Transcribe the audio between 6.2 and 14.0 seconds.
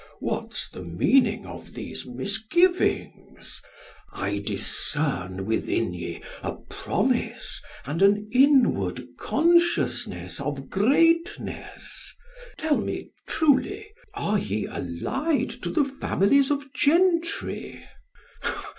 A promise and an inward consciousness Of greatness. Tell me truly: